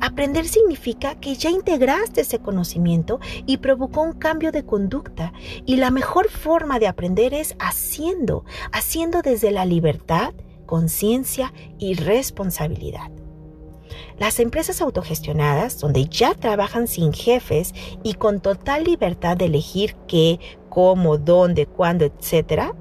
Aprender 0.00 0.48
significa 0.48 1.14
que 1.14 1.36
ya 1.36 1.50
integraste 1.50 2.22
ese 2.22 2.40
conocimiento 2.40 3.20
y 3.46 3.58
provocó 3.58 4.02
un 4.02 4.14
cambio 4.14 4.50
de 4.50 4.64
conducta. 4.64 5.32
Y 5.66 5.76
la 5.76 5.92
mejor 5.92 6.30
forma 6.30 6.80
de 6.80 6.88
aprender 6.88 7.32
es 7.32 7.54
haciendo, 7.60 8.44
haciendo 8.72 9.22
desde 9.22 9.52
la 9.52 9.64
libertad 9.64 10.34
conciencia 10.66 11.52
y 11.78 11.94
responsabilidad. 11.94 13.10
Las 14.18 14.40
empresas 14.40 14.80
autogestionadas, 14.80 15.78
donde 15.78 16.06
ya 16.06 16.34
trabajan 16.34 16.88
sin 16.88 17.12
jefes 17.12 17.74
y 18.02 18.14
con 18.14 18.40
total 18.40 18.84
libertad 18.84 19.36
de 19.36 19.46
elegir 19.46 19.94
qué, 20.08 20.40
cómo, 20.68 21.18
dónde, 21.18 21.66
cuándo, 21.66 22.04
etc., 22.04 22.72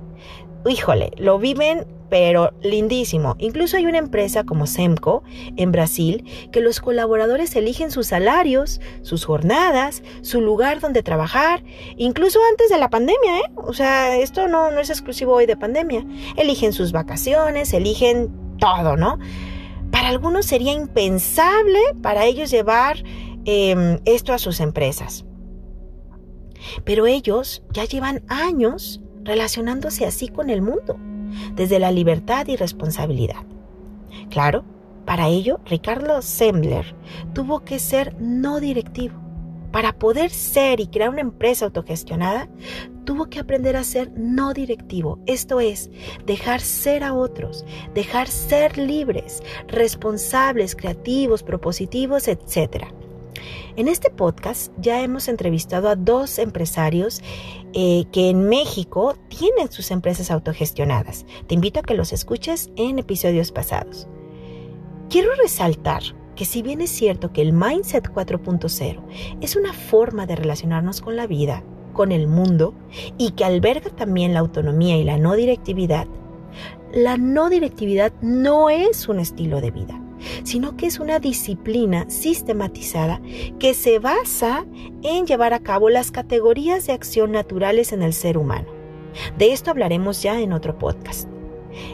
híjole, 0.68 1.12
lo 1.18 1.38
viven 1.38 1.86
pero 2.16 2.54
lindísimo. 2.62 3.36
Incluso 3.40 3.76
hay 3.76 3.88
una 3.88 3.98
empresa 3.98 4.46
como 4.46 4.68
Semco 4.68 5.22
en 5.58 5.74
Brasil 5.74 6.24
que 6.54 6.62
los 6.62 6.80
colaboradores 6.80 7.54
eligen 7.58 7.92
sus 7.92 8.08
salarios, 8.08 8.80
sus 9.02 9.26
jornadas, 9.26 10.02
su 10.22 10.40
lugar 10.40 10.80
donde 10.80 11.04
trabajar, 11.04 11.62
incluso 11.98 12.40
antes 12.50 12.70
de 12.70 12.78
la 12.78 12.90
pandemia, 12.90 13.40
¿eh? 13.40 13.52
O 13.58 13.74
sea, 13.74 14.16
esto 14.16 14.48
no, 14.48 14.72
no 14.72 14.80
es 14.80 14.90
exclusivo 14.90 15.34
hoy 15.34 15.46
de 15.46 15.58
pandemia. 15.58 16.06
Eligen 16.38 16.72
sus 16.72 16.94
vacaciones, 16.94 17.74
eligen 17.74 18.32
todo, 18.60 18.96
¿no? 18.96 19.20
Para 19.92 20.08
algunos 20.08 20.46
sería 20.46 20.72
impensable 20.72 21.80
para 22.02 22.24
ellos 22.24 22.50
llevar 22.50 23.04
em, 23.44 24.00
esto 24.06 24.32
a 24.32 24.38
sus 24.38 24.62
empresas. 24.62 25.26
Pero 26.86 27.08
ellos 27.08 27.62
ya 27.74 27.84
llevan 27.84 28.24
años 28.30 29.02
relacionándose 29.26 30.06
así 30.06 30.30
con 30.30 30.50
el 30.50 30.62
mundo 30.62 30.98
desde 31.56 31.80
la 31.80 31.92
libertad 31.92 32.48
y 32.48 32.56
responsabilidad. 32.56 33.44
Claro, 34.30 34.64
para 35.06 35.28
ello, 35.28 35.60
Ricardo 35.66 36.22
Sembler 36.22 36.96
tuvo 37.34 37.64
que 37.64 37.80
ser 37.80 38.16
no 38.20 38.60
directivo. 38.60 39.16
Para 39.72 39.94
poder 39.94 40.32
ser 40.32 40.80
y 40.80 40.88
crear 40.88 41.10
una 41.10 41.22
empresa 41.22 41.66
autogestionada, 41.66 42.48
tuvo 43.04 43.26
que 43.28 43.40
aprender 43.40 43.76
a 43.76 43.84
ser 43.84 44.12
no 44.16 44.54
directivo, 44.54 45.20
esto 45.26 45.60
es, 45.60 45.90
dejar 46.26 46.62
ser 46.62 47.04
a 47.04 47.14
otros, 47.14 47.66
dejar 47.94 48.28
ser 48.28 48.78
libres, 48.78 49.44
responsables, 49.68 50.76
creativos, 50.76 51.44
propositivos, 51.44 52.28
etc. 52.28 52.88
En 53.76 53.88
este 53.88 54.10
podcast 54.10 54.72
ya 54.80 55.02
hemos 55.02 55.28
entrevistado 55.28 55.90
a 55.90 55.96
dos 55.96 56.40
empresarios 56.40 57.22
eh, 57.74 58.06
que 58.12 58.30
en 58.30 58.48
México 58.48 59.18
tienen 59.28 59.72
sus 59.72 59.92
empresas 59.92 60.32
autogestionadas. 60.32 61.26
Te 61.48 61.56
invito 61.56 61.82
a 61.82 61.84
que 61.84 61.94
los 61.94 62.14
escuches 62.14 62.70
en 62.78 63.00
episodios 63.00 63.52
pasados. 63.52 64.08
Quiero 65.10 65.36
resaltar 65.36 66.04
que 66.36 66.46
si 66.46 66.62
bien 66.62 66.82
es 66.82 66.90
cierto 66.90 67.32
que 67.32 67.42
el 67.42 67.54
Mindset 67.54 68.12
4.0 68.12 69.02
es 69.42 69.56
una 69.56 69.74
forma 69.74 70.26
de 70.26 70.36
relacionarnos 70.36 71.02
con 71.02 71.16
la 71.16 71.28
vida, 71.28 71.64
con 71.94 72.12
el 72.12 72.28
mundo, 72.28 72.74
y 73.18 73.32
que 73.32 73.46
alberga 73.46 73.90
también 73.90 74.34
la 74.34 74.40
autonomía 74.40 74.98
y 74.98 75.04
la 75.04 75.18
no 75.18 75.36
directividad, 75.36 76.08
la 76.94 77.18
no 77.18 77.50
directividad 77.50 78.14
no 78.22 78.70
es 78.70 79.08
un 79.08 79.20
estilo 79.20 79.62
de 79.62 79.72
vida 79.72 80.05
sino 80.44 80.78
que 80.78 80.88
es 80.88 81.00
una 81.00 81.20
disciplina 81.20 82.06
sistematizada 82.10 83.22
que 83.60 83.74
se 83.74 84.00
basa 84.00 84.66
en 85.04 85.26
llevar 85.26 85.54
a 85.54 85.60
cabo 85.60 85.90
las 85.90 86.12
categorías 86.12 86.88
de 86.88 86.94
acción 86.94 87.32
naturales 87.32 87.94
en 87.94 88.02
el 88.02 88.14
ser 88.14 88.38
humano. 88.38 88.68
De 89.38 89.54
esto 89.54 89.72
hablaremos 89.72 90.22
ya 90.22 90.40
en 90.42 90.54
otro 90.54 90.78
podcast. 90.78 91.30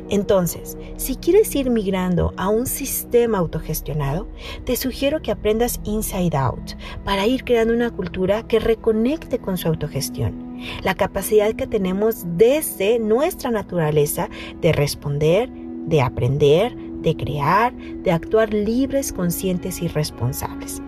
Entonces, 0.10 0.78
si 0.98 1.16
quieres 1.16 1.56
ir 1.56 1.70
migrando 1.70 2.34
a 2.38 2.50
un 2.50 2.68
sistema 2.68 3.40
autogestionado, 3.40 4.28
te 4.66 4.76
sugiero 4.76 5.22
que 5.22 5.32
aprendas 5.32 5.80
Inside 5.84 6.38
Out 6.38 6.74
para 7.04 7.26
ir 7.26 7.44
creando 7.44 7.74
una 7.74 7.90
cultura 7.90 8.44
que 8.44 8.60
reconecte 8.60 9.40
con 9.40 9.58
su 9.58 9.68
autogestión, 9.68 10.60
la 10.84 10.96
capacidad 10.96 11.54
que 11.54 11.68
tenemos 11.68 12.24
desde 12.38 13.00
nuestra 13.00 13.52
naturaleza 13.52 14.30
de 14.62 14.72
responder, 14.72 15.50
de 15.52 16.02
aprender, 16.02 16.76
de 17.02 17.16
crear, 17.16 17.74
de 17.74 18.12
actuar 18.12 18.54
libres, 18.54 19.12
conscientes 19.14 19.82
y 19.82 19.88
responsables. 19.88 20.82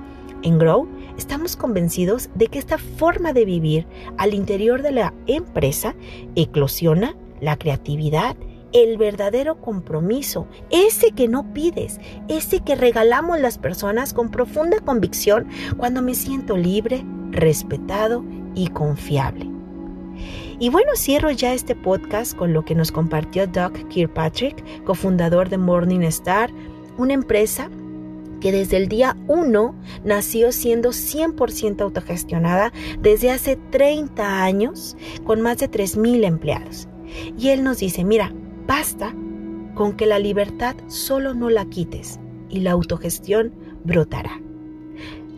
En 0.43 0.59
Grow 0.59 0.87
estamos 1.17 1.55
convencidos 1.55 2.29
de 2.35 2.47
que 2.47 2.59
esta 2.59 2.77
forma 2.77 3.33
de 3.33 3.45
vivir 3.45 3.87
al 4.17 4.33
interior 4.33 4.81
de 4.81 4.91
la 4.91 5.13
empresa 5.27 5.95
eclosiona 6.35 7.15
la 7.39 7.57
creatividad, 7.57 8.35
el 8.73 8.97
verdadero 8.97 9.61
compromiso, 9.61 10.47
ese 10.69 11.11
que 11.11 11.27
no 11.27 11.53
pides, 11.53 11.99
ese 12.27 12.61
que 12.61 12.75
regalamos 12.75 13.39
las 13.39 13.57
personas 13.57 14.13
con 14.13 14.31
profunda 14.31 14.79
convicción 14.79 15.47
cuando 15.77 16.01
me 16.01 16.15
siento 16.15 16.57
libre, 16.57 17.05
respetado 17.31 18.23
y 18.55 18.67
confiable. 18.69 19.52
Y 20.59 20.69
bueno, 20.69 20.91
cierro 20.95 21.31
ya 21.31 21.53
este 21.53 21.75
podcast 21.75 22.35
con 22.35 22.53
lo 22.53 22.63
que 22.63 22.75
nos 22.75 22.91
compartió 22.91 23.47
Doug 23.47 23.87
Kirkpatrick, 23.89 24.83
cofundador 24.83 25.49
de 25.49 25.57
Morning 25.57 26.01
Star, 26.01 26.51
una 26.97 27.13
empresa 27.13 27.69
que 28.39 28.51
desde 28.51 28.77
el 28.77 28.87
día 28.87 29.15
1 29.27 29.75
nació 30.03 30.51
siendo 30.51 30.89
100% 30.89 31.81
autogestionada 31.81 32.73
desde 32.99 33.31
hace 33.31 33.55
30 33.55 34.43
años 34.43 34.97
con 35.23 35.41
más 35.41 35.57
de 35.59 35.71
3.000 35.71 36.25
empleados. 36.25 36.87
Y 37.37 37.49
él 37.49 37.63
nos 37.63 37.77
dice, 37.77 38.03
mira, 38.03 38.33
basta 38.67 39.13
con 39.75 39.93
que 39.93 40.05
la 40.05 40.19
libertad 40.19 40.75
solo 40.87 41.33
no 41.33 41.49
la 41.49 41.65
quites 41.65 42.19
y 42.49 42.59
la 42.59 42.71
autogestión 42.71 43.53
brotará. 43.83 44.39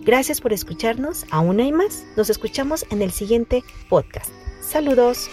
Gracias 0.03 0.41
por 0.41 0.53
escucharnos, 0.53 1.25
aún 1.31 1.59
hay 1.59 1.71
más, 1.71 2.05
nos 2.17 2.29
escuchamos 2.29 2.85
en 2.89 3.01
el 3.01 3.11
siguiente 3.11 3.63
podcast. 3.89 4.31
Saludos. 4.65 5.29